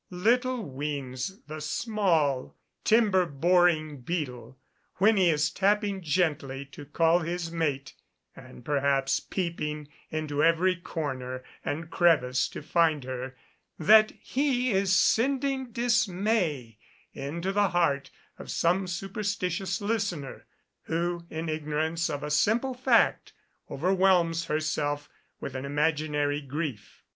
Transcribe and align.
Little 0.09 0.67
weens 0.67 1.41
the 1.45 1.61
small 1.61 2.57
timber 2.83 3.27
boring 3.27 3.97
beetle, 4.01 4.57
when 4.95 5.15
he 5.15 5.29
is 5.29 5.51
tapping 5.51 6.01
gently 6.01 6.65
to 6.71 6.85
call 6.87 7.19
his 7.19 7.51
mate, 7.51 7.93
and 8.35 8.65
perhaps 8.65 9.19
peeping 9.19 9.89
into 10.09 10.43
every 10.43 10.75
corner 10.75 11.43
and 11.63 11.91
crevice 11.91 12.47
to 12.47 12.63
find 12.63 13.03
her, 13.03 13.37
that 13.77 14.09
he 14.19 14.71
is 14.71 14.91
sending 14.95 15.71
dismay 15.71 16.79
into 17.13 17.51
the 17.51 17.69
heart 17.69 18.09
of 18.39 18.49
some 18.49 18.87
superstitious 18.87 19.81
listener, 19.81 20.47
who, 20.85 21.27
in 21.29 21.47
ignorance 21.47 22.09
of 22.09 22.23
a 22.23 22.31
simple 22.31 22.73
fact, 22.73 23.33
overwhelms 23.69 24.45
herself 24.45 25.07
with 25.39 25.53
an 25.55 25.63
imaginary 25.63 26.41
grief. 26.41 27.03